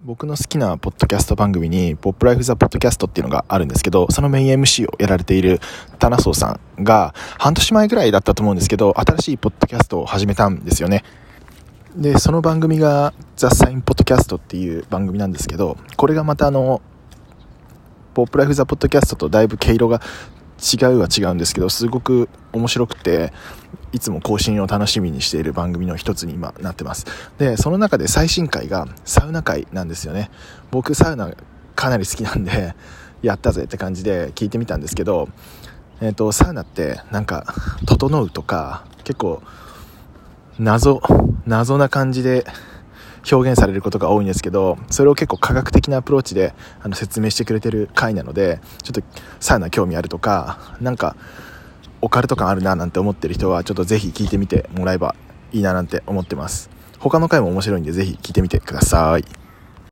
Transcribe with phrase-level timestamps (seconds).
[0.00, 5.58] 僕の好きなポッドキャスト番組に、ポップライフザポッドキャストっていうのがあるんですけど、そのメイン MC をやられている
[5.98, 11.02] タナソーさんが、半年前ぐらいだったと思うんですけど、新しいポッドキャストを始めたんですよね。
[11.96, 16.80] で、その番組が、ザ・サイン・ポッドキャストっていう番組なんですけど、これがまたあの、
[18.14, 20.00] ポップライフザ・ポッドキャストとだいぶ毛色が
[20.60, 23.32] 違うは違うんですけど、すごく面白くて、
[23.92, 27.06] いつも更新を楽しみにしている番組の一つに今なってます。
[27.38, 30.30] で、その中で最新回がサウナ回なんですよね。
[30.70, 31.32] 僕サウナ
[31.74, 32.74] かなり好きなんで、
[33.22, 35.28] やったぜって感じで聞いてみたんですけど、
[36.00, 37.54] えっ、ー、と、サウナってなんか、
[37.86, 39.42] 整うとか、結構、
[40.58, 41.00] 謎、
[41.46, 42.44] 謎な感じで
[43.30, 49.02] 表現されることが多いんですけど、それを結構科学的なアプローチであの説明してくれてる回なので、ちょっと
[49.40, 51.16] サウナ興味あるとか、なんか、
[52.00, 55.14] オカルト感あるななんて思ってる人は、ちょっとぜひ聞いてみてもらえば
[55.52, 56.70] いいななんて思ってます。
[56.98, 59.47] 他の回も面白いんで、ぜひ聞いてみてください。